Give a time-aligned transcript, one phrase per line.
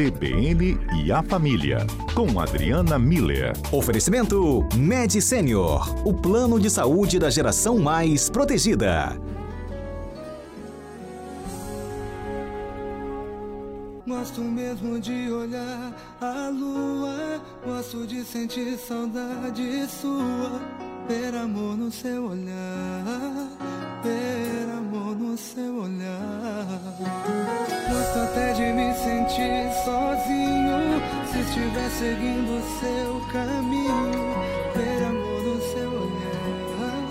[0.00, 3.52] CBN e a Família, com Adriana Miller.
[3.70, 9.14] Oferecimento Med Senior, o plano de saúde da geração mais protegida.
[14.06, 20.62] Gosto mesmo de olhar a lua, gosto de sentir saudade sua,
[21.06, 23.29] ver amor no seu olhar,
[25.30, 26.66] no seu olhar.
[27.88, 31.00] Gosto até de me sentir sozinho,
[31.30, 34.34] se estiver seguindo o seu caminho,
[34.74, 37.06] ver amor no seu olhar,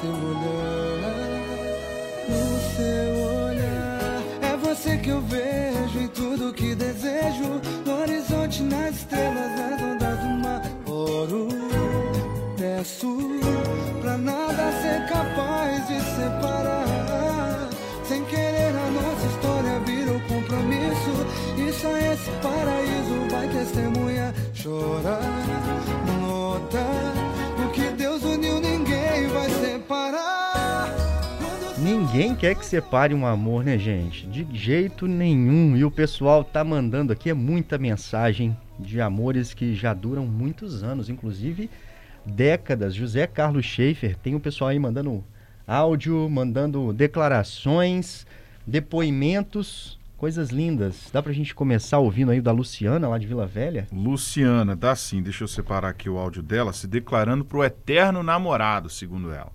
[0.00, 1.10] seu olhar,
[2.28, 3.10] no seu
[3.46, 4.22] olhar.
[4.42, 10.18] É você que eu vejo em tudo que desejo, no horizonte, nas estrelas, nas ondas
[10.18, 10.62] do mar.
[10.86, 11.48] Oro,
[12.58, 13.16] peço
[14.00, 17.39] pra nada ser capaz de separar.
[21.56, 24.34] E só esse paraíso vai testemunhar.
[24.62, 25.20] Chora,
[26.20, 26.86] nota.
[27.64, 30.94] O que Deus uniu, ninguém vai separar.
[31.78, 34.26] Ninguém quer que separe um amor, né, gente?
[34.26, 35.76] De jeito nenhum.
[35.76, 40.82] E o pessoal tá mandando aqui é muita mensagem de amores que já duram muitos
[40.82, 41.70] anos, inclusive
[42.24, 42.94] décadas.
[42.94, 45.24] José Carlos Schaefer, tem o pessoal aí mandando
[45.66, 48.26] áudio, mandando declarações,
[48.66, 51.08] depoimentos, coisas lindas.
[51.10, 53.86] Dá pra gente começar ouvindo aí da Luciana, lá de Vila Velha?
[53.90, 58.90] Luciana, dá sim, deixa eu separar aqui o áudio dela, se declarando pro eterno namorado,
[58.90, 59.50] segundo ela.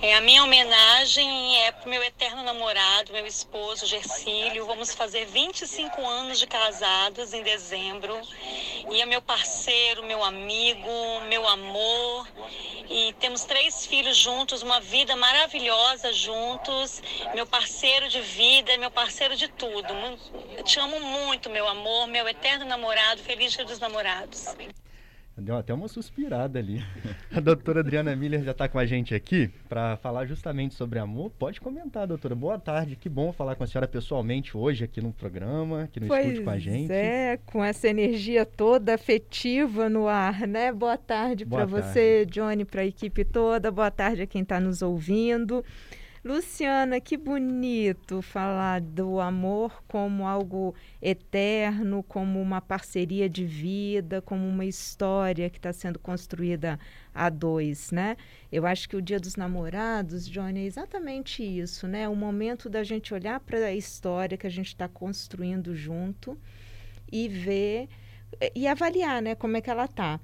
[0.00, 4.64] É, a minha homenagem é pro meu eterno namorado, meu esposo Gercílio.
[4.64, 8.16] Vamos fazer 25 anos de casados em dezembro.
[8.90, 12.28] E é meu parceiro, meu amigo, meu amor.
[12.88, 17.02] E temos três filhos juntos, uma vida maravilhosa juntos.
[17.34, 19.92] Meu parceiro de vida, meu parceiro de tudo.
[20.56, 23.22] Eu te amo muito, meu amor, meu eterno namorado.
[23.22, 24.46] Feliz Dia dos Namorados.
[25.40, 26.82] Deu até uma suspirada ali.
[27.32, 31.30] A doutora Adriana Miller já está com a gente aqui para falar justamente sobre amor.
[31.38, 32.34] Pode comentar, doutora.
[32.34, 32.96] Boa tarde.
[32.96, 36.44] Que bom falar com a senhora pessoalmente hoje aqui no programa, aqui no pois estúdio
[36.44, 36.92] com a gente.
[36.92, 40.72] É, com essa energia toda afetiva no ar, né?
[40.72, 43.70] Boa tarde para você, Johnny, para a equipe toda.
[43.70, 45.64] Boa tarde a quem está nos ouvindo.
[46.28, 54.46] Luciana, que bonito falar do amor como algo eterno, como uma parceria de vida, como
[54.46, 56.78] uma história que está sendo construída
[57.14, 58.14] a dois, né?
[58.52, 62.06] Eu acho que o Dia dos Namorados, Johnny, é exatamente isso, né?
[62.06, 66.38] O momento da gente olhar para a história que a gente está construindo junto
[67.10, 67.88] e ver
[68.54, 69.34] e avaliar, né?
[69.34, 70.20] Como é que ela está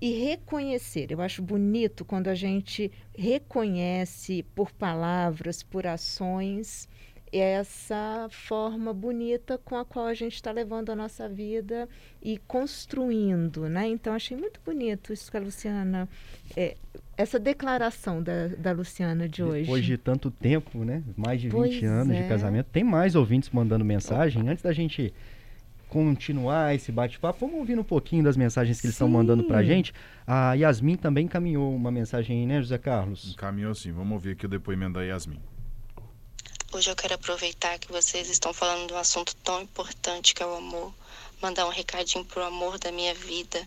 [0.00, 1.10] e reconhecer.
[1.10, 6.88] Eu acho bonito quando a gente reconhece por palavras, por ações,
[7.32, 11.88] essa forma bonita com a qual a gente está levando a nossa vida
[12.20, 13.86] e construindo, né?
[13.86, 16.08] Então achei muito bonito isso que a Luciana,
[16.56, 16.76] é,
[17.16, 19.62] essa declaração da, da Luciana de hoje.
[19.62, 21.04] Depois de tanto tempo, né?
[21.16, 22.22] Mais de 20 Pois anos é.
[22.22, 24.48] de casamento, tem mais ouvintes mandando mensagem.
[24.48, 25.14] Antes da gente
[25.90, 29.92] continuar esse bate-papo, vamos ouvir um pouquinho das mensagens que eles estão mandando pra gente.
[30.26, 33.32] A Yasmin também encaminhou uma mensagem aí, né, José Carlos?
[33.32, 35.40] Encaminhou sim, vamos ouvir aqui o depoimento da Yasmin.
[36.72, 40.46] Hoje eu quero aproveitar que vocês estão falando de um assunto tão importante que é
[40.46, 40.94] o amor.
[41.42, 43.58] Mandar um recadinho pro amor da minha vida.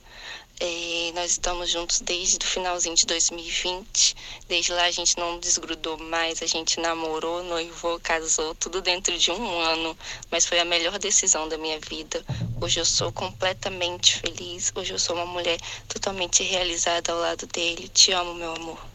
[0.60, 4.16] É, nós estamos juntos desde o finalzinho de 2020.
[4.48, 9.32] Desde lá a gente não desgrudou mais, a gente namorou, noivou, casou, tudo dentro de
[9.32, 9.98] um ano.
[10.30, 12.24] Mas foi a melhor decisão da minha vida.
[12.62, 14.72] Hoje eu sou completamente feliz.
[14.76, 15.58] Hoje eu sou uma mulher
[15.88, 17.88] totalmente realizada ao lado dele.
[17.88, 18.86] Te amo, meu amor.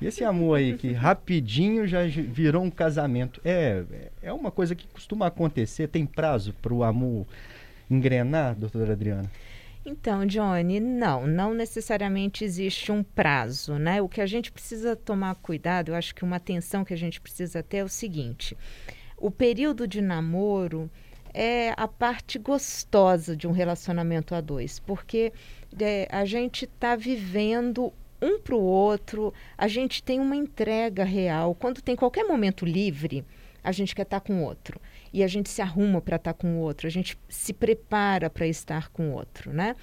[0.00, 3.84] E esse amor aí que rapidinho já virou um casamento, é,
[4.20, 5.86] é uma coisa que costuma acontecer?
[5.86, 7.24] Tem prazo para o amor
[7.92, 9.30] engrenar, doutora Adriana?
[9.84, 14.00] Então, Johnny, não, não necessariamente existe um prazo, né?
[14.00, 17.20] O que a gente precisa tomar cuidado, eu acho que uma atenção que a gente
[17.20, 18.56] precisa ter é o seguinte:
[19.16, 20.88] o período de namoro
[21.34, 25.32] é a parte gostosa de um relacionamento a dois, porque
[25.80, 31.56] é, a gente está vivendo um para o outro, a gente tem uma entrega real.
[31.56, 33.24] Quando tem qualquer momento livre,
[33.62, 34.80] a gente quer estar com o outro.
[35.12, 38.46] E a gente se arruma para estar com o outro, a gente se prepara para
[38.46, 39.76] estar com o outro, né?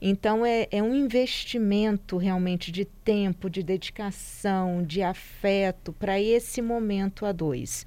[0.00, 7.26] Então é, é um investimento realmente de tempo, de dedicação, de afeto para esse momento
[7.26, 7.84] a dois.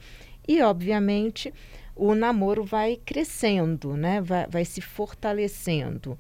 [0.47, 1.53] E, obviamente,
[1.95, 4.19] o namoro vai crescendo, né?
[4.21, 6.17] vai, vai se fortalecendo.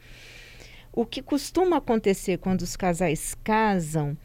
[0.93, 4.17] O que costuma acontecer quando os casais casam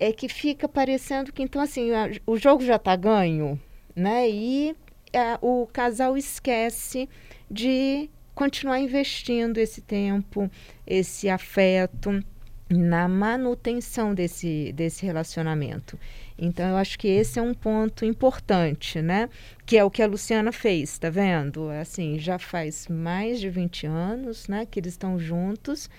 [0.00, 3.60] é que fica parecendo que, então, assim, a- o jogo já está ganho,
[3.94, 4.28] né?
[4.28, 4.76] E
[5.14, 7.08] a- o casal esquece
[7.50, 10.50] de continuar investindo esse tempo,
[10.86, 12.22] esse afeto
[12.70, 15.98] na manutenção desse, desse relacionamento.
[16.38, 19.28] Então, eu acho que esse é um ponto importante, né?
[19.66, 21.68] Que é o que a Luciana fez, tá vendo?
[21.68, 25.90] Assim, já faz mais de 20 anos, né, que eles estão juntos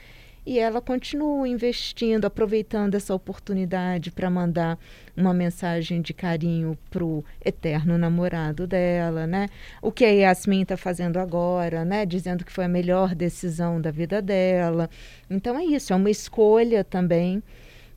[0.45, 4.77] e ela continua investindo, aproveitando essa oportunidade para mandar
[5.15, 9.47] uma mensagem de carinho pro eterno namorado dela, né?
[9.81, 12.05] O que a Yasmin está fazendo agora, né?
[12.05, 14.89] Dizendo que foi a melhor decisão da vida dela.
[15.29, 17.41] Então é isso, é uma escolha também,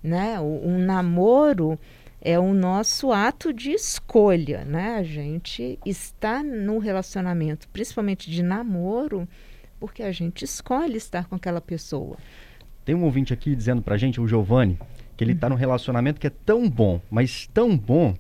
[0.03, 0.39] né?
[0.39, 1.79] O, um namoro
[2.21, 4.97] é o nosso ato de escolha, né?
[4.97, 9.29] A gente está no relacionamento, principalmente de namoro,
[9.79, 12.17] porque a gente escolhe estar com aquela pessoa.
[12.85, 14.79] Tem um ouvinte aqui dizendo pra gente, o Giovanni,
[15.17, 18.15] que ele está num relacionamento que é tão bom, mas tão bom,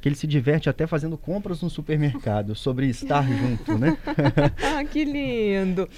[0.00, 3.98] que ele se diverte até fazendo compras no supermercado, sobre estar junto, né?
[4.62, 5.88] ah, que lindo!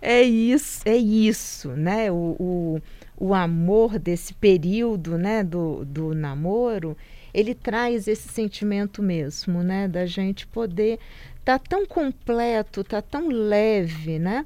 [0.00, 2.10] É isso, é isso, né?
[2.10, 2.80] O, o,
[3.16, 6.96] o amor desse período, né, do, do namoro,
[7.34, 10.98] ele traz esse sentimento mesmo, né, da gente poder
[11.46, 14.44] tá tão completo, tá tão leve, né?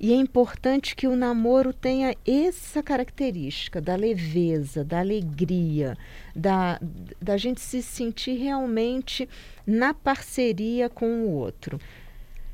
[0.00, 5.96] E é importante que o namoro tenha essa característica da leveza, da alegria,
[6.34, 6.80] da,
[7.22, 9.28] da gente se sentir realmente
[9.64, 11.78] na parceria com o outro.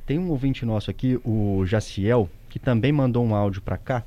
[0.04, 4.04] Tem um ouvinte nosso aqui, o Jaciel, que também mandou um áudio para cá.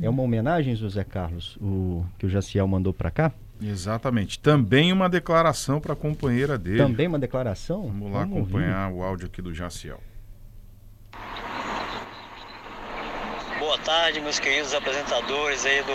[0.00, 3.32] É uma homenagem, José Carlos, o que o Jaciel mandou para cá?
[3.60, 4.38] Exatamente.
[4.38, 6.78] Também uma declaração para a companheira dele.
[6.78, 7.82] Também uma declaração?
[7.88, 9.00] Vamos lá Vamos acompanhar ouvir.
[9.00, 10.00] o áudio aqui do Jaciel.
[13.58, 15.92] Boa tarde, meus queridos apresentadores aí do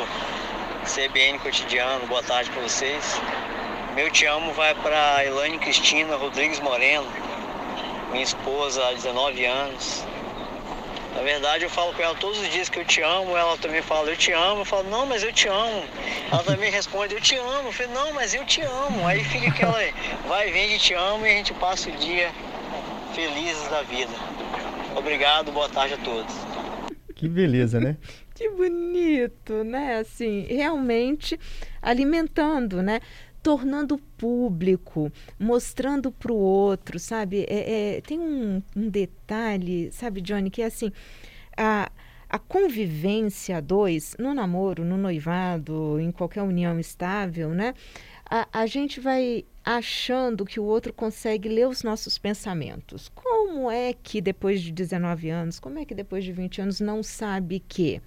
[0.88, 2.06] CBN Cotidiano.
[2.08, 3.20] Boa tarde para vocês.
[3.96, 7.08] Meu te amo vai para Elaine Cristina Rodrigues Moreno,
[8.12, 10.06] minha esposa há 19 anos.
[11.16, 13.82] Na verdade, eu falo com ela todos os dias que eu te amo, ela também
[13.82, 14.62] fala, eu te amo.
[14.62, 15.84] Eu falo, não, mas eu te amo.
[16.30, 17.70] Ela também responde, eu te amo.
[17.70, 19.08] Eu falo, não, mas eu te amo.
[19.08, 19.80] Aí fica aquela,
[20.28, 22.32] vai, vem de te amo e a gente passa o dia
[23.14, 24.12] felizes da vida.
[24.94, 26.36] Obrigado, boa tarde a todos.
[27.16, 27.96] Que beleza, né?
[28.36, 30.00] que bonito, né?
[30.00, 31.40] Assim, realmente
[31.82, 33.00] alimentando, né?
[33.46, 37.46] Tornando público, mostrando para o outro, sabe?
[37.48, 40.92] É, é, tem um, um, detalhe, sabe, Johnny, que é assim,
[41.56, 41.92] a,
[42.28, 47.76] a convivência dois, no namoro, no noivado, em qualquer união estável, né?
[48.28, 53.12] A, a gente vai achando que o outro consegue ler os nossos pensamentos.
[53.14, 57.04] Como é que depois de 19 anos, como é que depois de 20 anos não
[57.04, 58.02] sabe que?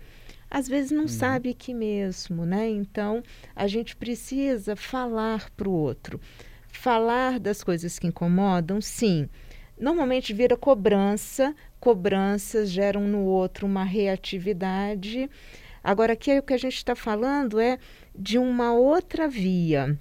[0.51, 1.09] Às vezes não uhum.
[1.09, 2.69] sabe que mesmo, né?
[2.69, 3.23] Então
[3.55, 6.21] a gente precisa falar para o outro,
[6.69, 9.29] falar das coisas que incomodam, sim.
[9.79, 15.31] Normalmente vira cobrança, cobranças geram no outro uma reatividade.
[15.83, 17.79] Agora aqui o que a gente está falando é
[18.15, 19.99] de uma outra via.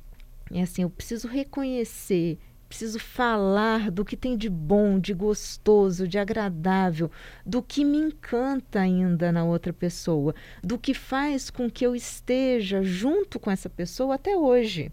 [0.51, 6.17] É assim, eu preciso reconhecer Preciso falar do que tem de bom, de gostoso, de
[6.17, 7.09] agradável,
[7.45, 12.83] do que me encanta ainda na outra pessoa, do que faz com que eu esteja
[12.83, 14.91] junto com essa pessoa até hoje.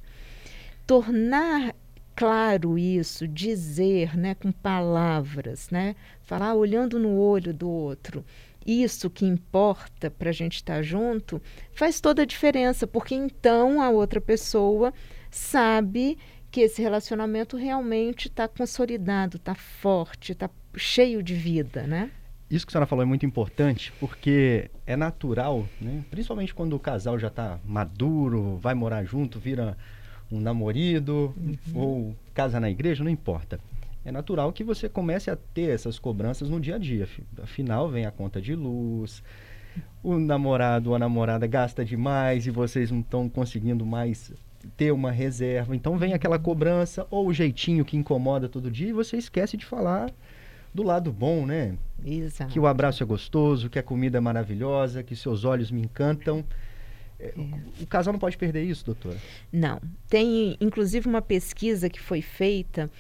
[0.86, 1.74] Tornar
[2.14, 8.24] claro isso, dizer, né, com palavras, né, falar olhando no olho do outro,
[8.64, 13.90] isso que importa para a gente estar junto, faz toda a diferença, porque então a
[13.90, 14.94] outra pessoa
[15.30, 16.16] sabe
[16.54, 22.12] que esse relacionamento realmente está consolidado, está forte, está cheio de vida, né?
[22.48, 26.04] Isso que a senhora falou é muito importante, porque é natural, né?
[26.12, 29.76] principalmente quando o casal já está maduro, vai morar junto, vira
[30.30, 31.56] um namorado uhum.
[31.74, 33.58] ou casa na igreja, não importa.
[34.04, 37.08] É natural que você comece a ter essas cobranças no dia a dia.
[37.42, 39.24] Afinal, vem a conta de luz,
[40.04, 44.32] o namorado ou a namorada gasta demais e vocês não estão conseguindo mais
[44.76, 45.74] ter uma reserva.
[45.74, 49.64] Então vem aquela cobrança ou o jeitinho que incomoda todo dia e você esquece de
[49.64, 50.12] falar
[50.72, 51.76] do lado bom, né?
[52.04, 52.52] Exato.
[52.52, 56.44] Que o abraço é gostoso, que a comida é maravilhosa, que seus olhos me encantam.
[57.18, 57.32] É.
[57.80, 59.16] O casal não pode perder isso, doutora?
[59.52, 59.80] Não.
[60.08, 62.90] Tem, inclusive, uma pesquisa que foi feita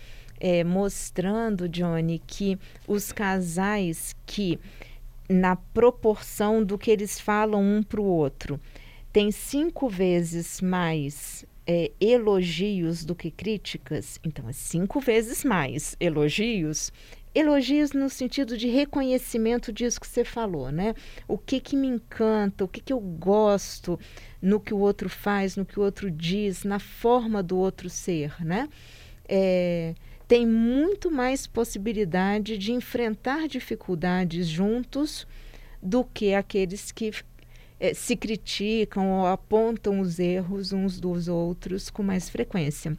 [0.40, 4.58] é, mostrando, Johnny, que os casais que,
[5.28, 8.60] na proporção do que eles falam um para o outro,
[9.12, 16.92] tem cinco vezes mais é, elogios do que críticas, então é cinco vezes mais elogios.
[17.34, 20.94] Elogios no sentido de reconhecimento disso que você falou, né?
[21.26, 23.98] O que que me encanta, o que que eu gosto
[24.40, 28.34] no que o outro faz, no que o outro diz, na forma do outro ser,
[28.44, 28.68] né?
[29.28, 29.94] É,
[30.28, 35.26] têm muito mais possibilidade de enfrentar dificuldades juntos
[35.82, 37.10] do que aqueles que
[37.78, 42.96] eh, se criticam ou apontam os erros uns dos outros com mais frequência.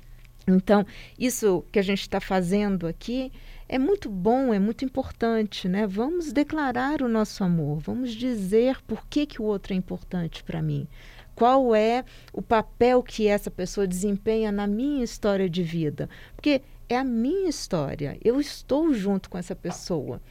[0.48, 0.86] Então,
[1.18, 3.32] isso que a gente está fazendo aqui
[3.68, 5.88] é muito bom, é muito importante, né?
[5.88, 10.62] Vamos declarar o nosso amor, vamos dizer por que, que o outro é importante para
[10.62, 10.88] mim.
[11.34, 16.08] Qual é o papel que essa pessoa desempenha na minha história de vida?
[16.36, 20.22] Porque é a minha história, eu estou junto com essa pessoa.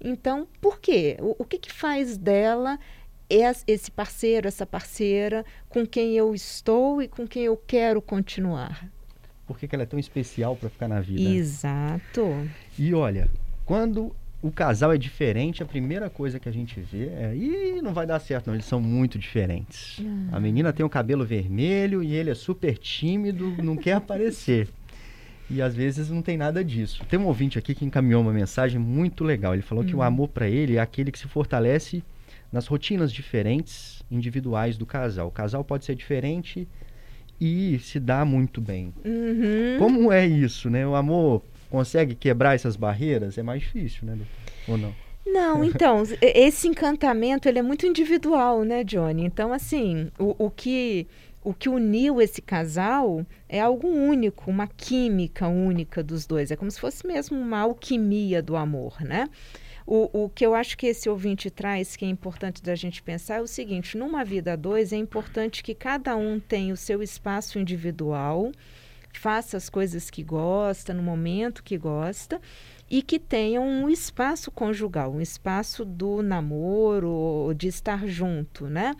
[0.00, 1.16] Então, por quê?
[1.20, 2.78] O, o que, que faz dela
[3.28, 8.88] esse parceiro, essa parceira com quem eu estou e com quem eu quero continuar?
[9.46, 11.22] por que, ela é tão especial para ficar na vida.
[11.22, 12.48] Exato.
[12.76, 13.28] E olha,
[13.64, 17.94] quando o casal é diferente, a primeira coisa que a gente vê é, ih, não
[17.94, 20.02] vai dar certo, não, eles são muito diferentes.
[20.30, 20.36] Ah.
[20.36, 24.68] A menina tem o cabelo vermelho e ele é super tímido, não quer aparecer.
[25.48, 27.04] E às vezes não tem nada disso.
[27.08, 29.54] Tem um ouvinte aqui que encaminhou uma mensagem muito legal.
[29.54, 29.86] Ele falou hum.
[29.86, 30.02] que o hum.
[30.02, 32.02] amor para ele é aquele que se fortalece
[32.52, 35.28] nas rotinas diferentes, individuais do casal.
[35.28, 36.68] O casal pode ser diferente
[37.40, 38.92] e se dá muito bem.
[39.04, 39.78] Uhum.
[39.78, 40.86] Como é isso, né?
[40.86, 43.36] O amor consegue quebrar essas barreiras?
[43.36, 44.18] É mais difícil, né?
[44.66, 44.94] Ou não?
[45.26, 49.24] Não, então, esse encantamento ele é muito individual, né, Johnny?
[49.24, 51.06] Então, assim, o, o, que,
[51.42, 56.50] o que uniu esse casal é algo único, uma química única dos dois.
[56.50, 59.28] É como se fosse mesmo uma alquimia do amor, né?
[59.86, 63.36] O, o que eu acho que esse ouvinte traz, que é importante da gente pensar,
[63.36, 67.02] é o seguinte: numa vida a dois, é importante que cada um tenha o seu
[67.02, 68.50] espaço individual,
[69.12, 72.40] faça as coisas que gosta, no momento que gosta,
[72.90, 78.96] e que tenha um espaço conjugal, um espaço do namoro, de estar junto, né?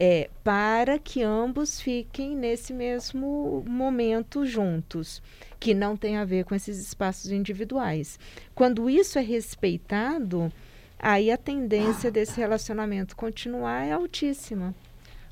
[0.00, 5.22] É, para que ambos fiquem nesse mesmo momento juntos
[5.64, 8.18] que não tem a ver com esses espaços individuais.
[8.54, 10.52] Quando isso é respeitado,
[10.98, 14.74] aí a tendência desse relacionamento continuar é altíssima.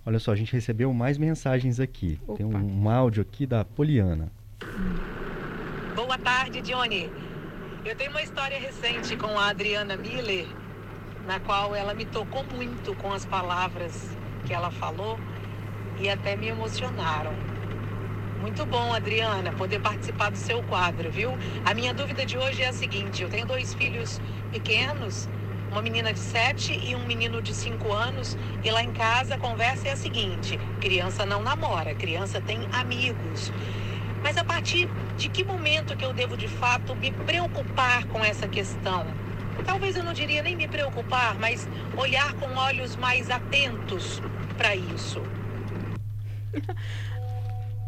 [0.07, 2.19] Olha só, a gente recebeu mais mensagens aqui.
[2.27, 2.39] Opa.
[2.39, 4.33] Tem um, um áudio aqui da Poliana.
[5.95, 7.11] Boa tarde, Johnny.
[7.85, 10.47] Eu tenho uma história recente com a Adriana Miller,
[11.27, 15.21] na qual ela me tocou muito com as palavras que ela falou
[16.01, 17.52] e até me emocionaram.
[18.43, 21.39] Muito bom, Adriana, poder participar do seu quadro, viu?
[21.65, 24.21] A minha dúvida de hoje é a seguinte: eu tenho dois filhos
[24.51, 25.29] pequenos,
[25.71, 29.39] uma menina de 7 e um menino de 5 anos, e lá em casa a
[29.39, 33.53] conversa é a seguinte: criança não namora, criança tem amigos.
[34.25, 38.49] Mas a partir de que momento que eu devo de fato me preocupar com essa
[38.49, 39.07] questão?
[39.65, 44.21] Talvez eu não diria nem me preocupar, mas olhar com olhos mais atentos
[44.57, 45.23] para isso.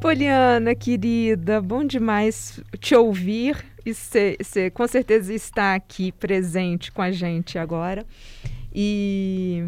[0.04, 4.36] Poliana, querida, bom demais te ouvir e você
[4.74, 8.04] com certeza está aqui presente com a gente agora.
[8.70, 9.66] E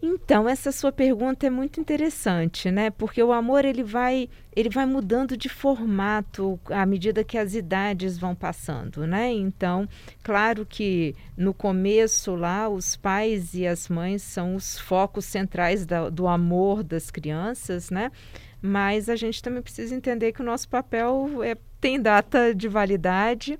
[0.00, 2.90] então essa sua pergunta é muito interessante, né?
[2.90, 8.16] Porque o amor ele vai ele vai mudando de formato à medida que as idades
[8.16, 9.32] vão passando, né?
[9.32, 9.88] Então,
[10.22, 16.08] claro que no começo lá os pais e as mães são os focos centrais da,
[16.10, 18.12] do amor das crianças, né?
[18.62, 23.58] Mas a gente também precisa entender que o nosso papel é, tem data de validade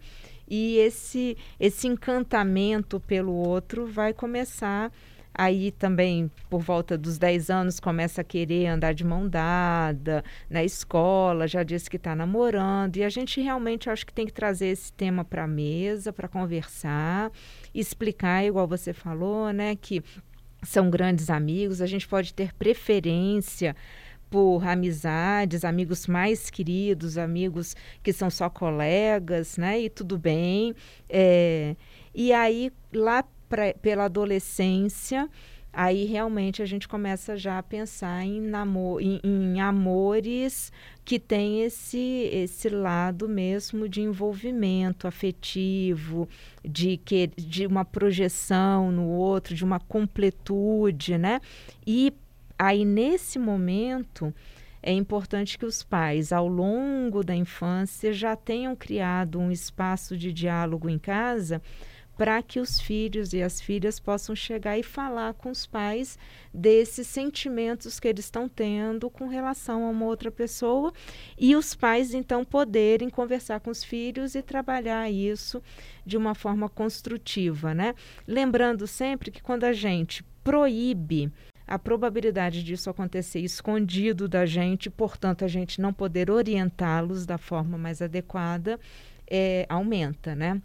[0.49, 4.93] e esse, esse encantamento pelo outro vai começar
[5.35, 10.63] aí também por volta dos 10 anos começa a querer andar de mão dada na
[10.63, 14.67] escola, já disse que está namorando e a gente realmente acho que tem que trazer
[14.67, 17.31] esse tema para a mesa para conversar,
[17.75, 20.03] explicar igual você falou, né, que
[20.63, 23.75] são grandes amigos, a gente pode ter preferência
[24.33, 29.79] por amizades, amigos mais queridos, amigos que são só colegas, né?
[29.79, 30.75] E tudo bem.
[31.07, 31.77] É,
[32.15, 35.29] e aí, lá pra, pela adolescência,
[35.71, 40.73] aí realmente a gente começa já a pensar em, namor em, em amores
[41.05, 46.27] que tem esse, esse lado mesmo de envolvimento afetivo,
[46.65, 51.39] de, que, de uma projeção no outro, de uma completude, né?
[51.87, 52.15] E
[52.65, 54.33] Aí, nesse momento,
[54.81, 60.33] é importante que os pais, ao longo da infância, já tenham criado um espaço de
[60.33, 61.61] diálogo em casa
[62.17, 66.17] para que os filhos e as filhas possam chegar e falar com os pais
[66.55, 70.93] desses sentimentos que eles estão tendo com relação a uma outra pessoa
[71.37, 75.61] e os pais então poderem conversar com os filhos e trabalhar isso
[76.07, 77.93] de uma forma construtiva, né?
[78.25, 81.29] Lembrando sempre que quando a gente proíbe
[81.67, 87.79] a probabilidade disso acontecer escondido da gente, portanto, a gente não poder orientá-los da forma
[87.79, 88.79] mais adequada,
[89.31, 90.61] é, aumenta, né?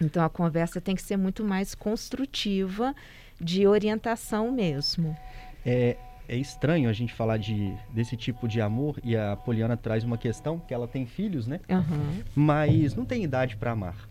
[0.00, 2.94] Então a conversa tem que ser muito mais construtiva,
[3.40, 5.16] de orientação mesmo.
[5.64, 5.96] É,
[6.28, 10.18] é estranho a gente falar de, desse tipo de amor e a Poliana traz uma
[10.18, 11.60] questão que ela tem filhos, né?
[11.68, 12.22] Uhum.
[12.34, 14.08] Mas não tem idade para amar.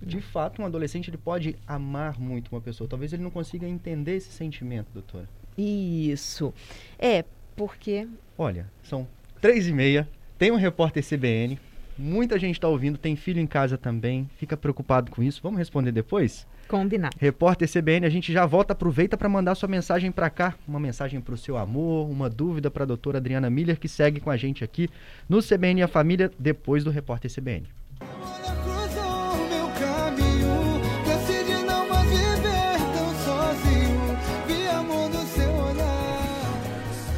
[0.00, 2.88] De fato, um adolescente ele pode amar muito uma pessoa.
[2.88, 5.28] Talvez ele não consiga entender esse sentimento, doutora.
[5.56, 6.52] Isso.
[6.98, 7.24] É,
[7.56, 8.06] porque.
[8.36, 9.06] Olha, são
[9.40, 10.08] três e meia.
[10.38, 11.58] Tem um repórter CBN.
[11.98, 14.28] Muita gente está ouvindo, tem filho em casa também.
[14.36, 15.40] Fica preocupado com isso.
[15.42, 16.46] Vamos responder depois?
[16.66, 17.16] Combinado.
[17.18, 18.72] Repórter CBN, a gente já volta.
[18.72, 20.54] Aproveita para mandar sua mensagem para cá.
[20.66, 24.20] Uma mensagem para o seu amor, uma dúvida para a doutora Adriana Miller, que segue
[24.20, 24.88] com a gente aqui
[25.28, 27.66] no CBN e a Família, depois do Repórter CBN.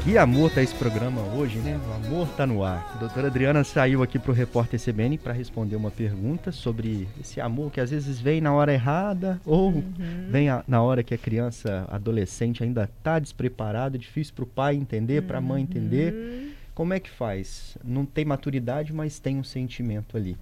[0.04, 1.80] Que amor tá esse programa hoje, né?
[1.88, 2.92] O amor tá no ar.
[2.96, 7.70] A doutora Adriana saiu aqui pro repórter CBN para responder uma pergunta sobre esse amor
[7.70, 9.84] que às vezes vem na hora errada ou uhum.
[10.28, 15.20] vem a, na hora que a criança, adolescente ainda tá despreparado, difícil pro pai entender,
[15.20, 15.28] uhum.
[15.28, 16.12] pra mãe entender.
[16.12, 16.50] Uhum.
[16.74, 17.78] Como é que faz?
[17.84, 20.36] Não tem maturidade, mas tem um sentimento ali.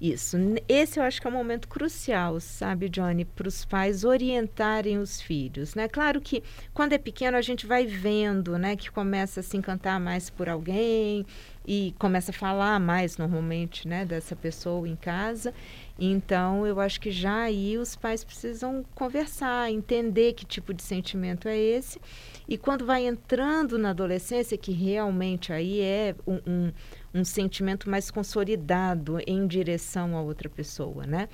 [0.00, 0.36] Isso.
[0.68, 5.20] Esse eu acho que é um momento crucial, sabe, Johnny, para os pais orientarem os
[5.20, 5.88] filhos, né?
[5.88, 6.40] Claro que
[6.72, 10.48] quando é pequeno a gente vai vendo, né, que começa a se encantar mais por
[10.48, 11.26] alguém
[11.66, 15.52] e começa a falar mais normalmente, né, dessa pessoa em casa.
[15.98, 21.48] Então, eu acho que já aí os pais precisam conversar, entender que tipo de sentimento
[21.48, 22.00] é esse.
[22.48, 26.72] E quando vai entrando na adolescência, que realmente aí é um, um
[27.12, 31.28] um sentimento mais consolidado em direção a outra pessoa, né?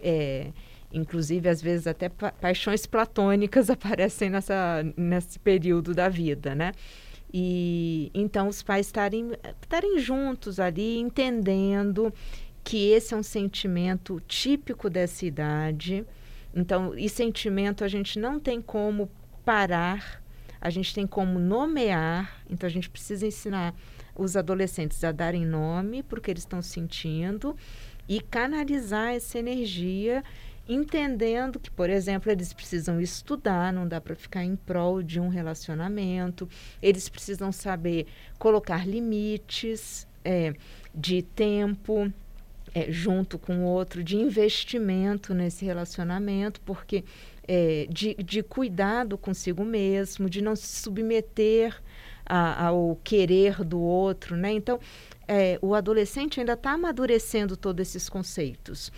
[0.00, 0.50] É,
[0.92, 6.72] inclusive, às vezes, até pa paixões platônicas aparecem nessa, nesse período da vida, né?
[7.32, 9.30] E então os pais estarem,
[9.62, 12.12] estarem juntos ali, entendendo
[12.64, 16.04] que esse é um sentimento típico dessa idade.
[16.54, 19.08] Então, e sentimento a gente não tem como
[19.44, 20.22] parar,
[20.60, 23.74] a gente tem como nomear, então a gente precisa ensinar
[24.16, 27.56] os adolescentes a darem nome para o que eles estão sentindo
[28.08, 30.24] e canalizar essa energia,
[30.68, 35.28] entendendo que, por exemplo, eles precisam estudar, não dá para ficar em prol de um
[35.28, 36.48] relacionamento,
[36.82, 38.06] eles precisam saber
[38.38, 40.54] colocar limites é,
[40.94, 42.12] de tempo.
[42.72, 47.02] É, junto com o outro, de investimento nesse relacionamento, porque
[47.48, 51.82] é, de, de cuidado consigo mesmo, de não se submeter
[52.30, 54.52] a, ao querer do outro, né?
[54.52, 54.78] Então,
[55.26, 58.92] é, o adolescente ainda está amadurecendo todos esses conceitos.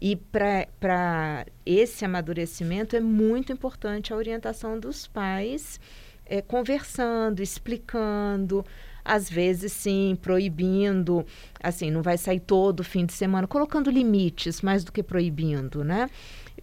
[0.00, 5.78] E para esse amadurecimento é muito importante a orientação dos pais,
[6.24, 8.64] é, conversando, explicando,
[9.04, 11.26] às vezes sim, proibindo,
[11.62, 16.08] assim, não vai sair todo fim de semana, colocando limites mais do que proibindo, né?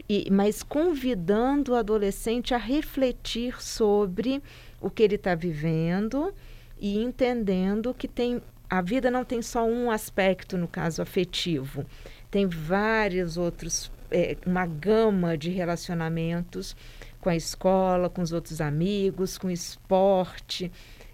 [0.10, 4.42] E, mas convidando o adolescente a refletir sobre
[4.80, 6.34] o que ele está vivendo
[6.80, 11.86] e entendendo que tem a vida não tem só um aspecto no caso afetivo,
[12.32, 16.76] tem vários outros, é, uma gama de relacionamentos
[17.22, 20.72] com a escola, com os outros amigos, com esporte,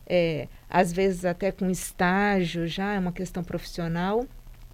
[0.08, 4.26] é, às vezes até com estágio, já é uma questão profissional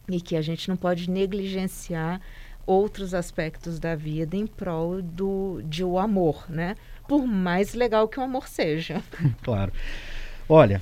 [0.09, 2.21] e que a gente não pode negligenciar
[2.65, 6.75] outros aspectos da vida em prol do, de o amor, né?
[7.07, 9.01] Por mais legal que o amor seja.
[9.41, 9.71] claro.
[10.49, 10.81] Olha,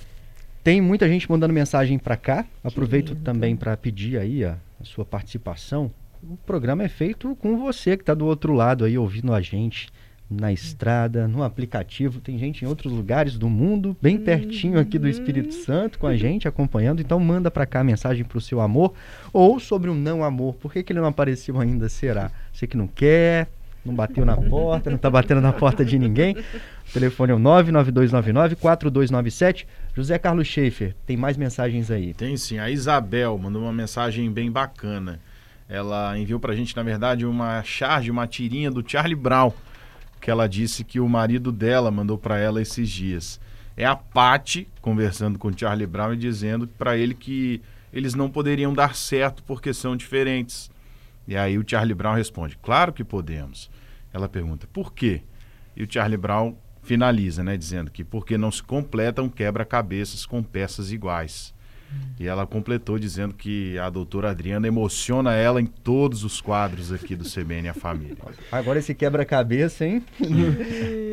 [0.63, 2.45] tem muita gente mandando mensagem para cá.
[2.63, 5.91] Aproveito também para pedir aí a, a, sua participação.
[6.23, 9.89] O programa é feito com você que está do outro lado aí ouvindo a gente
[10.29, 12.19] na estrada, no aplicativo.
[12.19, 15.63] Tem gente em outros lugares do mundo, bem pertinho aqui do Espírito uhum.
[15.63, 16.99] Santo com a gente acompanhando.
[16.99, 18.93] Então manda para cá a mensagem para o seu amor
[19.31, 20.55] ou sobre o não amor.
[20.55, 21.87] Por que, que ele não apareceu ainda?
[21.89, 22.31] Será?
[22.51, 23.47] Você que não quer?
[23.85, 26.35] Não bateu na porta, não está batendo na porta de ninguém.
[26.35, 26.43] O
[26.91, 29.67] telefone é o 99299-4297.
[29.93, 32.15] José Carlos Schaefer, tem mais mensagens aí?
[32.15, 32.57] Tem sim.
[32.57, 35.19] A Isabel mandou uma mensagem bem bacana.
[35.69, 39.51] Ela enviou para a gente, na verdade, uma charge, uma tirinha do Charlie Brown,
[40.19, 43.39] que ela disse que o marido dela mandou para ela esses dias.
[43.77, 48.29] É a Patti conversando com o Charlie Brown e dizendo para ele que eles não
[48.29, 50.69] poderiam dar certo porque são diferentes.
[51.27, 53.69] E aí o Charlie Brown responde: Claro que podemos.
[54.15, 55.23] Ela pergunta: Por quê?
[55.75, 60.41] E o Charlie Brown finaliza, né, dizendo que porque não se completa um quebra-cabeças com
[60.41, 61.53] peças iguais.
[62.19, 67.15] E ela completou dizendo que a doutora Adriana emociona ela em todos os quadros aqui
[67.15, 68.17] do CBN A Família.
[68.51, 70.03] Agora esse quebra-cabeça, hein?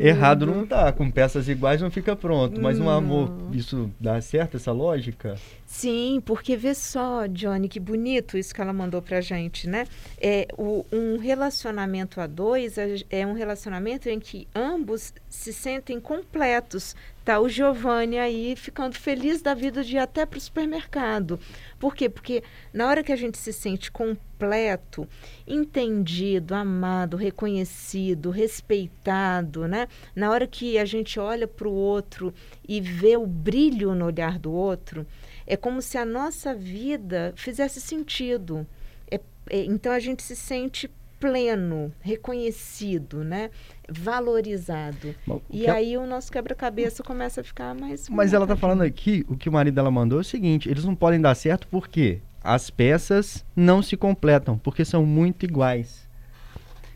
[0.07, 0.91] Errado não tá.
[0.91, 2.61] Com peças iguais não fica pronto.
[2.61, 5.35] Mas um amor, isso dá certo, essa lógica?
[5.65, 9.85] Sim, porque vê só, Johnny, que bonito isso que ela mandou pra gente, né?
[10.19, 15.99] É, o, um relacionamento a dois é, é um relacionamento em que ambos se sentem
[15.99, 16.95] completos.
[17.23, 21.39] Tá o Giovanni aí ficando feliz da vida de ir até para o supermercado.
[21.79, 22.09] Por quê?
[22.09, 25.07] Porque na hora que a gente se sente completo,
[25.47, 29.87] entendido, amado, reconhecido, respeitado, né?
[30.13, 32.33] Na hora que a gente olha para o outro
[32.67, 35.07] e vê o brilho no olhar do outro,
[35.47, 38.67] é como se a nossa vida fizesse sentido.
[39.09, 40.89] É, é, então a gente se sente
[41.23, 43.49] pleno, reconhecido, né?
[43.89, 45.15] valorizado.
[45.25, 48.09] Bom, e aí o nosso quebra-cabeça começa a ficar mais.
[48.09, 50.83] Mas ela está falando aqui, o que o marido dela mandou é o seguinte: eles
[50.83, 56.07] não podem dar certo porque as peças não se completam, porque são muito iguais.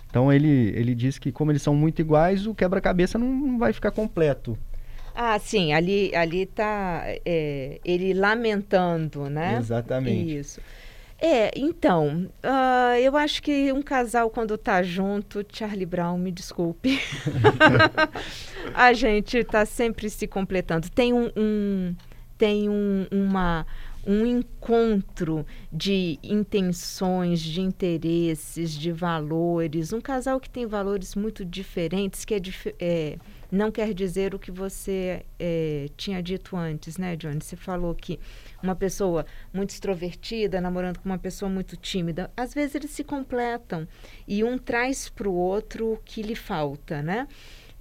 [0.09, 3.73] Então ele, ele diz que, como eles são muito iguais, o quebra-cabeça não, não vai
[3.73, 4.57] ficar completo.
[5.13, 9.57] Ah, sim, ali ali está é, ele lamentando, né?
[9.57, 10.37] Exatamente.
[10.37, 10.61] Isso.
[11.19, 16.99] É, então, uh, eu acho que um casal quando tá junto, Charlie Brown, me desculpe,
[18.73, 20.89] a gente tá sempre se completando.
[20.89, 21.95] Tem um, um
[22.37, 23.65] tem um, uma
[24.07, 29.91] um encontro de intenções, de interesses, de valores.
[29.91, 32.41] Um casal que tem valores muito diferentes, que é,
[32.79, 33.17] é
[33.51, 37.41] não quer dizer o que você é, tinha dito antes, né, Johnny?
[37.41, 38.19] Você falou que
[38.61, 43.87] uma pessoa muito extrovertida namorando com uma pessoa muito tímida, às vezes eles se completam
[44.27, 47.27] e um traz para o outro o que lhe falta, né?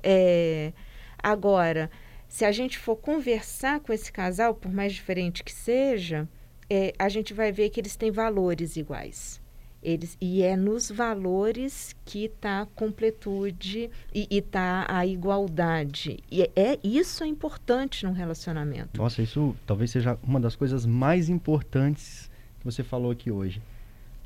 [0.02, 0.72] É,
[1.18, 1.90] agora,
[2.28, 6.28] se a gente for conversar com esse casal, por mais diferente que seja,
[6.70, 9.40] é, a gente vai ver que eles têm valores iguais.
[9.82, 16.18] Eles, e é nos valores que está a completude e está a igualdade.
[16.30, 19.00] E é, é, isso é importante num relacionamento.
[19.00, 23.62] Nossa, isso talvez seja uma das coisas mais importantes que você falou aqui hoje.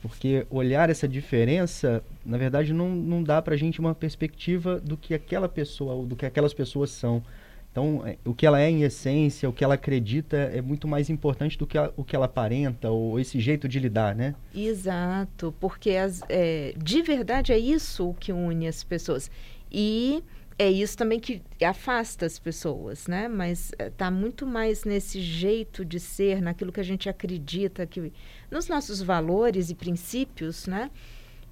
[0.01, 4.97] Porque olhar essa diferença, na verdade, não, não dá para a gente uma perspectiva do
[4.97, 7.23] que aquela pessoa, ou do que aquelas pessoas são.
[7.71, 11.09] Então, é, o que ela é em essência, o que ela acredita é muito mais
[11.09, 14.35] importante do que o que ela aparenta ou esse jeito de lidar, né?
[14.55, 19.31] Exato, porque as, é, de verdade é isso que une as pessoas.
[19.71, 20.23] E
[20.59, 23.29] é isso também que afasta as pessoas, né?
[23.29, 28.13] Mas está é, muito mais nesse jeito de ser, naquilo que a gente acredita, que
[28.51, 30.91] nos nossos valores e princípios, né?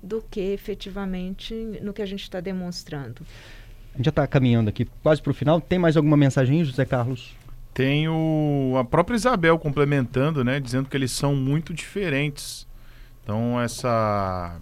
[0.02, 3.24] Do que efetivamente no que a gente está demonstrando.
[3.98, 5.60] A gente já está caminhando aqui quase para o final.
[5.60, 7.34] Tem mais alguma mensagem, José Carlos?
[7.74, 10.60] Tem o, a própria Isabel complementando, né?
[10.60, 12.64] Dizendo que eles são muito diferentes.
[13.24, 14.56] Então, essa,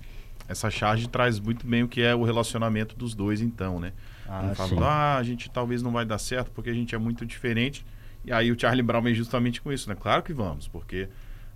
[0.49, 3.92] essa charge traz muito bem o que é o relacionamento dos dois, então, né?
[4.27, 7.85] Ah, ah, a gente talvez não vai dar certo porque a gente é muito diferente.
[8.25, 9.94] E aí o Charlie Brown vem justamente com isso, né?
[10.01, 11.11] Claro que vamos, porque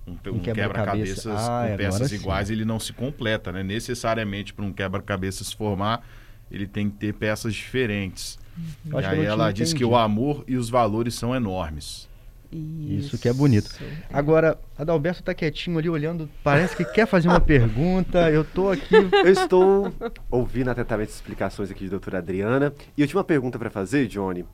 [0.07, 2.53] um, um quebra-cabeças quebra ah, com peças iguais, sim.
[2.53, 3.63] ele não se completa, né?
[3.63, 6.05] Necessariamente para um quebra-cabeças se formar,
[6.51, 8.39] ele tem que ter peças diferentes.
[8.85, 9.01] Uhum.
[9.01, 12.09] E aí ela diz que o amor e os valores são enormes.
[12.53, 13.71] Isso, Isso que é bonito.
[14.13, 18.29] Agora, Adalberto está quietinho ali olhando, parece que quer fazer uma pergunta.
[18.29, 18.95] Eu estou aqui.
[19.25, 19.93] Eu estou
[20.29, 22.73] ouvindo atentamente as explicações aqui de doutora Adriana.
[22.97, 24.45] E eu tinha uma pergunta para fazer, Johnny,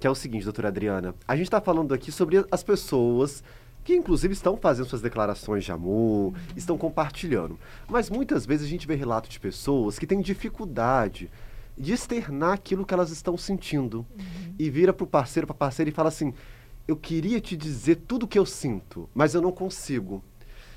[0.00, 1.14] que é o seguinte, doutora Adriana.
[1.28, 3.44] A gente está falando aqui sobre as pessoas
[3.84, 7.58] que inclusive estão fazendo suas declarações de amor, estão compartilhando.
[7.88, 11.30] Mas muitas vezes a gente vê relatos de pessoas que têm dificuldade
[11.76, 14.06] de externar aquilo que elas estão sentindo.
[14.18, 14.54] Uhum.
[14.58, 16.32] E vira para o parceiro, para a parceira e fala assim:
[16.86, 20.22] Eu queria te dizer tudo o que eu sinto, mas eu não consigo.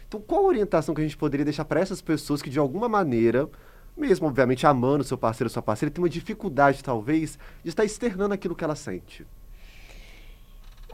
[0.07, 2.87] Então, qual a orientação que a gente poderia deixar para essas pessoas que, de alguma
[2.87, 3.49] maneira,
[3.97, 8.33] mesmo obviamente amando seu parceiro ou sua parceira, tem uma dificuldade, talvez, de estar externando
[8.33, 9.25] aquilo que ela sente?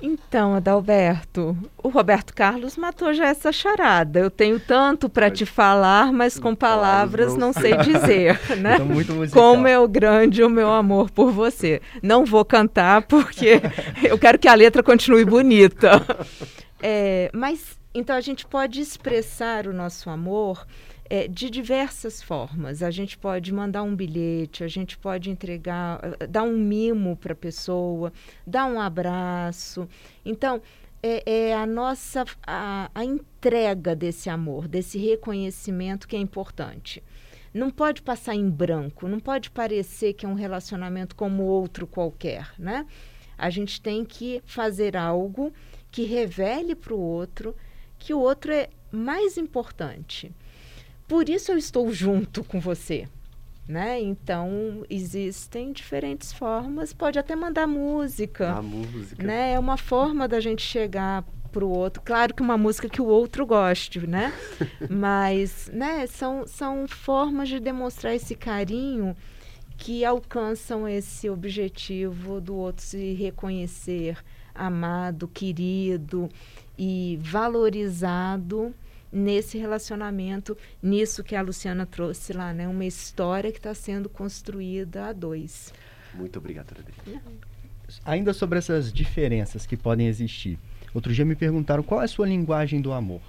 [0.02, 4.20] Então, Adalberto, o Roberto Carlos matou já essa charada.
[4.20, 8.78] Eu tenho tanto para te falar, mas com palavras não sei dizer, né?
[9.32, 11.82] Como é o grande o meu amor por você.
[12.02, 13.62] Não vou cantar porque
[14.04, 16.04] eu quero que a letra continue bonita.
[16.82, 20.66] É, mas então a gente pode expressar o nosso amor
[21.10, 22.82] é, de diversas formas.
[22.82, 27.34] A gente pode mandar um bilhete, a gente pode entregar, eh, dar um mimo para
[27.34, 28.14] a pessoa,
[28.48, 29.90] dar um abraço.
[30.24, 30.62] Então,
[31.04, 37.04] é, é, a nossa a, a entrega desse amor, desse reconhecimento que é importante.
[37.54, 42.54] Não pode passar em branco, não pode parecer que é um relacionamento como outro qualquer,
[42.58, 42.86] né?
[43.38, 45.52] A gente tem que fazer algo
[45.92, 47.54] que revele para o outro
[48.02, 50.32] que o outro é mais importante.
[51.08, 53.08] Por isso eu estou junto com você.
[53.68, 54.02] Né?
[54.02, 56.92] Então, existem diferentes formas.
[56.92, 58.54] Pode até mandar música.
[58.54, 59.24] A música.
[59.24, 59.54] Né?
[59.54, 62.02] É uma forma da gente chegar para o outro.
[62.04, 64.34] Claro que uma música que o outro goste, né?
[64.90, 66.08] Mas, né?
[66.08, 69.16] São, são formas de demonstrar esse carinho
[69.78, 74.18] que alcançam esse objetivo do outro se reconhecer
[74.54, 76.30] amado, querido
[76.78, 78.74] e valorizado
[79.12, 82.68] nesse relacionamento, nisso que a Luciana trouxe lá, né?
[82.68, 85.74] Uma história que está sendo construída a dois.
[86.14, 87.20] Muito obrigado, Adri.
[88.06, 90.58] Ainda sobre essas diferenças que podem existir.
[90.94, 93.22] Outro dia me perguntaram qual é a sua linguagem do amor.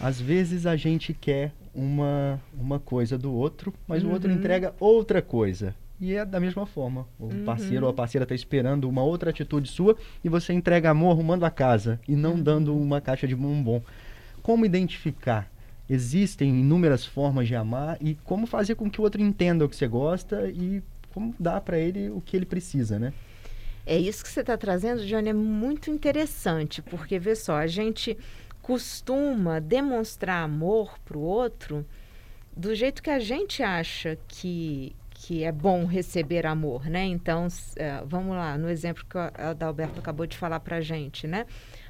[0.00, 4.10] Às vezes a gente quer uma, uma coisa do outro, mas uhum.
[4.10, 4.36] o outro uhum.
[4.36, 5.74] entrega outra coisa.
[6.00, 7.06] E é da mesma forma.
[7.18, 7.44] O uhum.
[7.44, 11.44] parceiro ou a parceira está esperando uma outra atitude sua e você entrega amor arrumando
[11.44, 12.42] a casa e não uhum.
[12.42, 13.82] dando uma caixa de bombom.
[14.42, 15.50] Como identificar?
[15.90, 19.74] Existem inúmeras formas de amar e como fazer com que o outro entenda o que
[19.74, 20.82] você gosta e
[21.12, 23.12] como dar para ele o que ele precisa, né?
[23.86, 28.18] É isso que você está trazendo, Johnny, é muito interessante, porque vê só, a gente
[28.60, 31.86] costuma demonstrar amor para o outro
[32.54, 37.04] do jeito que a gente acha que, que é bom receber amor, né?
[37.04, 41.44] Então, uh, vamos lá, no exemplo que a Adalberto acabou de falar para gente, né?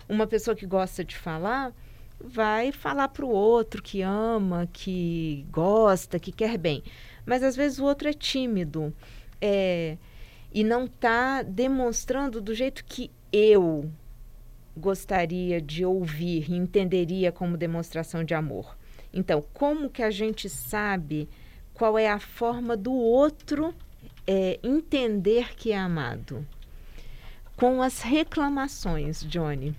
[0.09, 1.75] Uma pessoa que gosta de falar
[2.19, 6.83] vai falar para o outro que ama, que gosta, que quer bem.
[7.27, 8.95] Mas às vezes o outro é tímido
[9.43, 9.99] é,
[10.51, 13.91] e não está demonstrando do jeito que eu
[14.75, 18.75] gostaria de ouvir entenderia como demonstração de amor.
[19.13, 21.29] Então, como que a gente sabe
[21.79, 23.73] qual é a forma do outro
[24.27, 26.45] é, entender que é amado?
[27.57, 29.75] Com as reclamações, Johnny.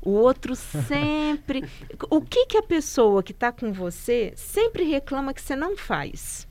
[0.00, 1.64] O outro sempre.
[2.08, 6.46] o que, que a pessoa que está com você sempre reclama que você não faz?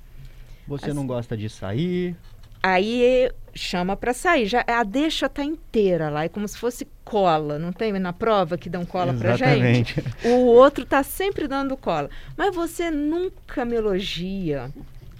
[0.68, 2.16] Você não gosta de sair?
[2.62, 4.48] Aí chama para sair.
[4.48, 8.58] Já a deixa tá inteira lá, é como se fosse cola, não tem na prova
[8.58, 9.94] que dão cola Exatamente.
[9.94, 10.04] pra gente?
[10.26, 12.10] O outro tá sempre dando cola.
[12.36, 14.72] Mas você nunca me elogia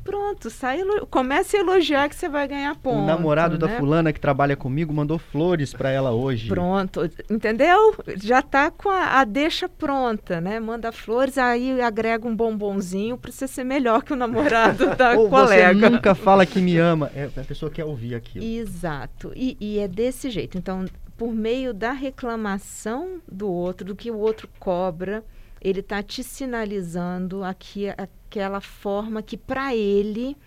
[0.08, 3.00] pronto, sai, comece a elogiar que você vai ganhar ponto.
[3.00, 3.60] O namorado né?
[3.60, 6.48] da fulana que trabalha comigo mandou flores para ela hoje.
[6.48, 7.94] Pronto, entendeu?
[8.16, 10.62] Já tá com a, a, deixa pronta, né?
[10.62, 15.30] Manda flores, aí agrega um bombonzinho para você ser melhor que o namorado da Ou
[15.30, 15.78] colega.
[15.78, 18.46] Você nunca fala que me ama, é, a pessoa quer ouvir aquilo.
[18.46, 20.58] Exato, e, e é desse jeito.
[20.58, 20.86] Então,
[21.18, 25.26] por meio da reclamação do outro, do que o outro cobra,
[25.60, 30.38] ele está te sinalizando aqui aquela forma que para ele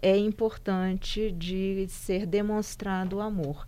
[0.00, 3.66] é importante de ser demonstrado o amor.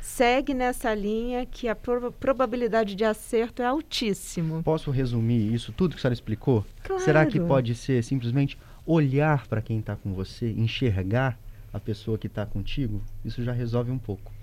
[0.00, 4.62] Segue nessa linha que a pro probabilidade de acerto é altíssimo.
[4.62, 6.64] Posso resumir isso tudo que a senhora explicou?
[6.84, 7.02] Claro.
[7.02, 8.56] Será que pode ser simplesmente
[8.86, 11.36] olhar para quem está com você, enxergar
[11.72, 13.02] a pessoa que está contigo?
[13.24, 14.35] Isso já resolve um pouco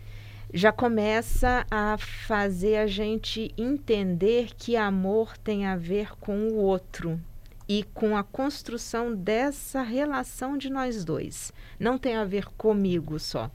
[0.54, 7.20] já começa a fazer a gente entender que amor tem a ver com o outro
[7.68, 11.52] e com a construção dessa relação de nós dois.
[11.80, 13.50] Não tem a ver comigo só.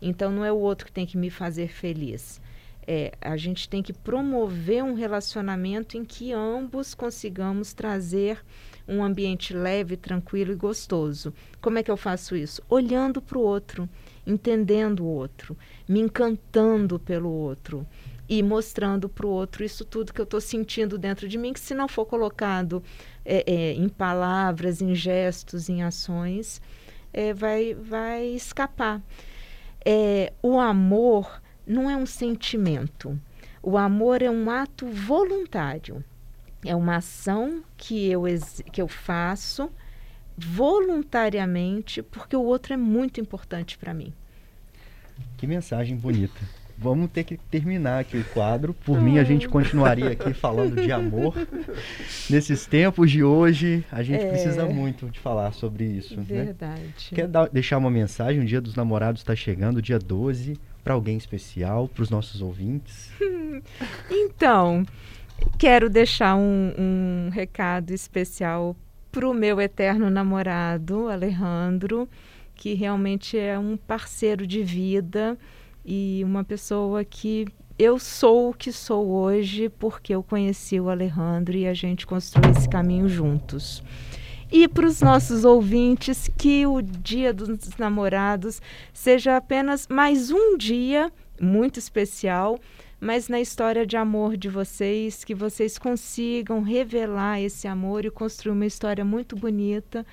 [0.00, 2.40] Então não é o outro que tem que me fazer feliz.
[2.86, 8.42] É, a gente tem que promover um relacionamento em que ambos consigamos trazer
[8.88, 11.34] um ambiente leve, tranquilo e gostoso.
[11.60, 12.62] Como é que eu faço isso?
[12.70, 13.86] Olhando para o outro
[14.28, 15.56] entendendo o outro,
[15.88, 17.86] me encantando pelo outro
[18.28, 21.60] e mostrando para o outro isso tudo que eu estou sentindo dentro de mim, que
[21.60, 22.82] se não for colocado
[23.24, 26.60] é, é, em palavras, em gestos, em ações,
[27.12, 29.02] é, vai, vai escapar.
[29.84, 33.18] É, o amor não é um sentimento.
[33.62, 36.04] O amor é um ato voluntário.
[36.64, 38.24] É uma ação que eu,
[38.70, 39.70] que eu faço
[40.38, 44.12] voluntariamente, porque o outro é muito importante para mim.
[45.36, 46.38] Que mensagem bonita.
[46.80, 48.72] Vamos ter que terminar aqui o quadro.
[48.72, 51.34] Por mim, a gente continuaria aqui falando de amor.
[52.30, 54.28] Nesses tempos de hoje, a gente é...
[54.28, 56.16] precisa muito de falar sobre isso.
[56.16, 56.22] Né?
[56.22, 56.82] Verdade.
[56.82, 56.92] Né?
[57.16, 58.40] Quer dar, deixar uma mensagem?
[58.40, 63.10] O Dia dos Namorados está chegando, dia 12, para alguém especial, para os nossos ouvintes?
[64.08, 64.86] então,
[65.58, 68.76] quero deixar um, um recado especial
[69.18, 72.08] para o meu eterno namorado, Alejandro,
[72.54, 75.36] que realmente é um parceiro de vida
[75.84, 77.44] e uma pessoa que
[77.76, 82.52] eu sou o que sou hoje porque eu conheci o Alejandro e a gente construiu
[82.52, 83.82] esse caminho juntos.
[84.52, 91.10] E para os nossos ouvintes, que o Dia dos Namorados seja apenas mais um dia
[91.40, 92.56] muito especial
[93.00, 98.52] mas na história de amor de vocês, que vocês consigam revelar esse amor e construir
[98.52, 100.04] uma história muito bonita,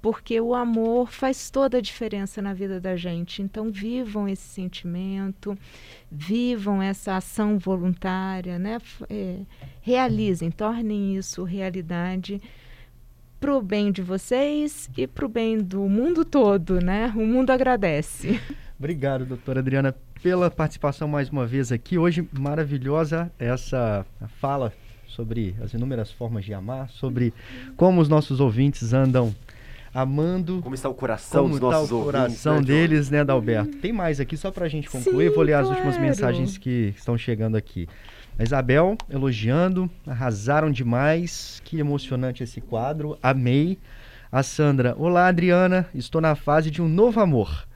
[0.00, 3.42] porque o amor faz toda a diferença na vida da gente.
[3.42, 5.58] Então, vivam esse sentimento,
[6.10, 8.78] vivam essa ação voluntária, né?
[9.10, 9.40] É,
[9.80, 12.40] realizem, tornem isso realidade
[13.40, 17.12] para o bem de vocês e para o bem do mundo todo, né?
[17.16, 18.40] O mundo agradece.
[18.78, 21.98] Obrigado, doutora Adriana, pela participação mais uma vez aqui.
[21.98, 24.04] Hoje, maravilhosa essa
[24.40, 24.72] fala
[25.06, 27.32] sobre as inúmeras formas de amar, sobre
[27.76, 29.34] como os nossos ouvintes andam
[29.94, 30.60] amando.
[30.62, 33.76] Como está o coração como dos nossos está o ouvintes, coração né, deles, né, Dalberto?
[33.78, 35.28] Tem mais aqui só para a gente concluir.
[35.28, 35.76] Sim, Vou ler as claro.
[35.76, 37.88] últimas mensagens que estão chegando aqui.
[38.38, 41.60] A Isabel elogiando, arrasaram demais.
[41.64, 43.18] Que emocionante esse quadro.
[43.22, 43.78] Amei.
[44.30, 47.67] A Sandra, olá Adriana, estou na fase de um novo amor.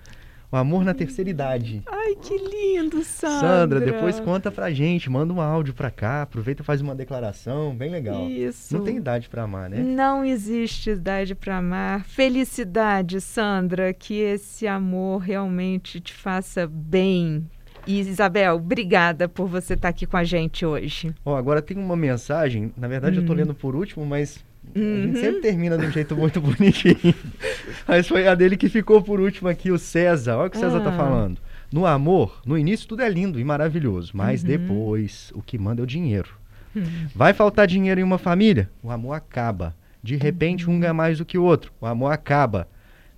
[0.52, 1.82] O amor na terceira idade.
[1.86, 3.40] Ai, que lindo, Sandra.
[3.40, 7.74] Sandra, depois conta pra gente, manda um áudio pra cá, aproveita e faz uma declaração,
[7.74, 8.28] bem legal.
[8.28, 8.76] Isso.
[8.76, 9.78] Não tem idade pra amar, né?
[9.78, 12.04] Não existe idade para amar.
[12.04, 17.48] Felicidade, Sandra, que esse amor realmente te faça bem.
[17.86, 21.14] E Isabel, obrigada por você estar aqui com a gente hoje.
[21.24, 23.38] Ó, agora tem uma mensagem, na verdade eu tô Uhum.
[23.38, 24.44] lendo por último, mas
[24.74, 25.02] a Uhum.
[25.06, 27.14] gente sempre termina de um jeito muito bonitinho.
[27.86, 30.36] mas foi a dele que ficou por último aqui, o César.
[30.36, 30.96] Olha o que o César tá Ah.
[30.96, 31.38] falando.
[31.72, 34.48] No amor, no início tudo é lindo e maravilhoso, mas Uhum.
[34.48, 36.30] depois o que manda é o dinheiro.
[36.76, 36.82] Hum.
[37.14, 38.70] Vai faltar dinheiro em uma família?
[38.82, 39.74] O amor acaba.
[40.02, 41.70] De repente um ganha mais do que o outro.
[41.80, 42.66] O amor acaba.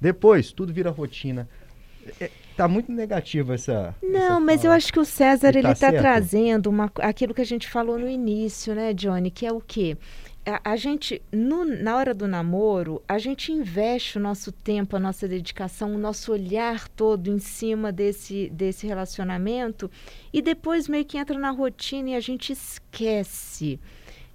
[0.00, 1.48] Depois tudo vira rotina.
[2.20, 3.94] É, tá muito negativa essa.
[4.02, 6.02] Não, essa mas eu acho que o César E ele tá está certo?
[6.02, 9.30] trazendo uma, aquilo que a gente falou no início, né, Johnny?
[9.30, 9.96] Que é o quê?
[10.62, 15.26] A, gente, no- na hora do namoro, a gente investe o nosso tempo, a nossa
[15.26, 19.90] dedicação, o nosso olhar todo em cima desse, desse relacionamento
[20.32, 23.80] e depois meio que entra na rotina e a gente esquece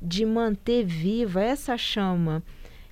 [0.01, 2.41] de manter viva essa chama.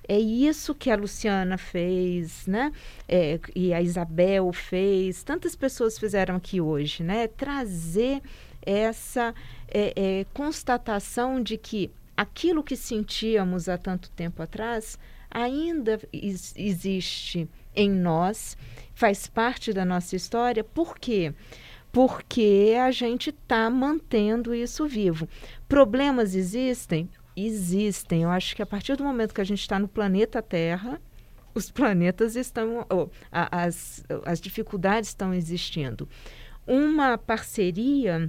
[0.06, 2.72] É isso que a Luciana fez, né?
[3.08, 7.26] É, e a Isabel fez, tantas pessoas fizeram aqui hoje, né?
[7.26, 8.22] Trazer
[8.62, 9.34] essa
[9.66, 14.98] é, é, constatação de que aquilo que sentíamos há tanto tempo atrás
[15.30, 18.56] ainda is- existe em nós,
[18.92, 20.64] faz parte da nossa história.
[20.64, 21.32] Por quê?
[21.92, 25.28] Porque a gente está mantendo isso vivo.
[25.68, 27.08] Problemas existem?
[27.36, 28.24] Existem.
[28.24, 31.00] Eu acho que a partir do momento que a gente está no planeta Terra,
[31.54, 32.84] os planetas estão.
[33.30, 36.08] as, as dificuldades estão existindo.
[36.66, 38.28] Uma parceria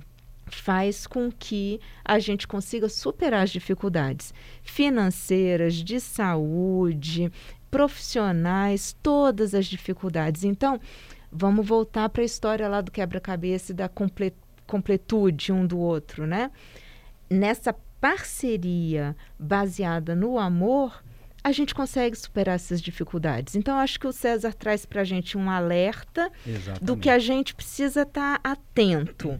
[0.49, 4.33] faz com que a gente consiga superar as dificuldades
[4.63, 7.31] financeiras, de saúde,
[7.71, 10.43] profissionais, todas as dificuldades.
[10.43, 10.79] Então,
[11.31, 14.33] vamos voltar para a história lá do quebra-cabeça e da comple-
[14.65, 16.51] completude um do outro, né?
[17.29, 21.03] Nessa parceria baseada no amor,
[21.43, 23.55] a gente consegue superar essas dificuldades.
[23.55, 26.99] Então, acho que o César traz para a gente um alerta do Exatamente.
[27.01, 29.39] que a gente precisa estar atento.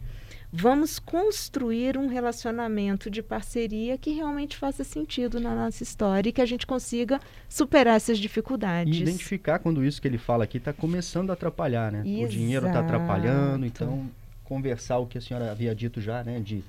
[0.52, 6.42] Vamos construir um relacionamento de parceria que realmente faça sentido na nossa história e que
[6.42, 8.98] a gente consiga superar essas dificuldades.
[8.98, 12.02] E identificar quando isso que ele fala aqui está começando a atrapalhar, né?
[12.02, 13.84] O dinheiro está atrapalhando, Exato.
[13.84, 14.10] então
[14.44, 16.40] conversar o que a senhora havia dito já, né?
[16.40, 16.64] De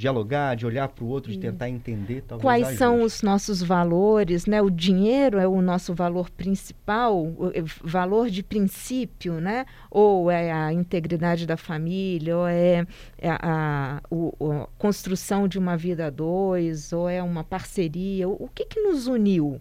[0.00, 2.78] dialogar, de olhar para o outro, de tentar entender, talvez Quais ajude.
[2.78, 4.62] são os nossos valores, né?
[4.62, 9.66] O dinheiro é o nosso valor principal, o é, valor de princípio, né?
[9.90, 12.86] Ou é a integridade da família, ou é
[13.18, 18.26] é a, a a construção de uma vida a dois, ou é uma parceria.
[18.26, 19.60] O, o que que nos uniu?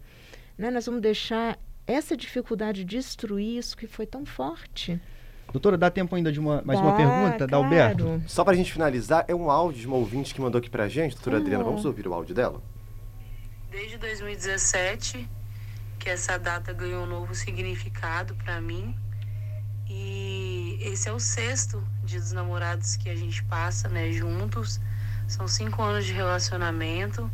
[0.57, 0.71] Né?
[0.71, 5.01] Nós vamos deixar essa dificuldade destruir isso que foi tão forte.
[5.51, 8.03] Doutora, dá tempo ainda de uma, mais uma pergunta, da Alberto?
[8.03, 8.23] claro.
[8.27, 11.13] Só pra gente finalizar, é um áudio de uma ouvinte que mandou aqui pra gente,
[11.15, 11.39] doutora Ah.
[11.39, 11.63] Adriana.
[11.63, 12.61] Vamos ouvir o áudio dela?
[13.71, 15.27] Desde 2017
[15.97, 18.95] que essa data ganhou um novo significado para mim.
[19.89, 24.79] E esse é o sexto dia dos namorados que a gente passa, né, juntos.
[25.27, 27.29] São cinco anos de relacionamento.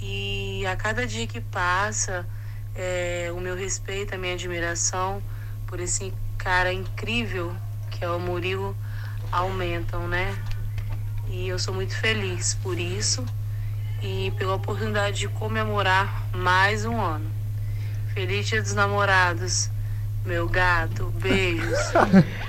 [0.00, 2.26] E a cada dia que passa,
[2.74, 5.22] é, o meu respeito, a minha admiração
[5.66, 7.52] por esse cara incrível
[7.90, 8.76] que é o Murilo
[9.32, 10.34] aumentam, né?
[11.28, 13.24] E eu sou muito feliz por isso
[14.02, 17.26] e pela oportunidade de comemorar mais um ano.
[18.14, 19.68] Feliz Dia dos Namorados,
[20.24, 21.78] meu gato, beijos.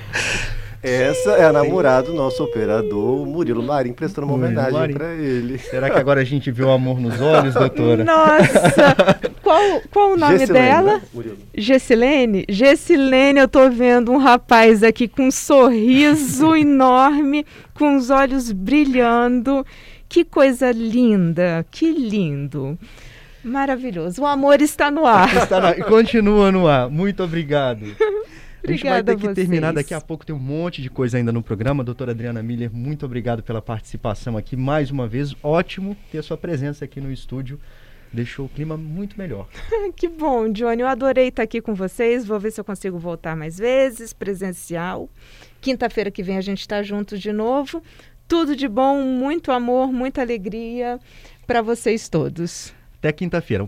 [0.82, 5.14] Essa é a namorada do nosso operador, o Murilo Marim, prestando uma Murilo homenagem pra
[5.14, 5.58] ele.
[5.58, 8.06] Será que agora a gente vê o amor nos olhos, doutora?
[8.06, 9.20] Nossa!
[9.50, 11.02] qual, qual o nome Gessilene, dela?
[11.12, 11.24] Né?
[11.58, 12.46] Gessilene?
[12.48, 17.44] Gessilene, eu tô vendo um rapaz aqui com um sorriso enorme,
[17.74, 19.66] com os olhos brilhando.
[20.08, 22.78] Que coisa linda, que lindo.
[23.44, 24.22] Maravilhoso.
[24.22, 25.34] O amor está no ar.
[25.42, 25.74] está na...
[25.84, 26.88] Continua no ar.
[26.88, 27.86] Muito obrigado.
[28.62, 31.32] A gente vai ter que terminar daqui a pouco, tem um monte de coisa ainda
[31.32, 31.84] no programa.
[31.84, 35.34] Doutora Adriana Miller, muito obrigado pela participação aqui mais uma vez.
[35.42, 37.58] Ótimo ter a sua presença aqui no estúdio.
[38.12, 39.48] Deixou o clima muito melhor.
[39.96, 40.82] que bom, Johnny.
[40.82, 42.26] Eu adorei estar aqui com vocês.
[42.26, 45.10] Vou ver se eu consigo voltar mais vezes, presencial.
[45.62, 47.84] Quinta-feira que vem a gente está junto de novo.
[48.28, 51.00] Tudo de bom, muito amor, muita alegria
[51.48, 52.74] para vocês todos.
[53.00, 53.64] Até quinta-feira.